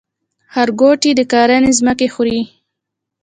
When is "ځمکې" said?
1.79-2.07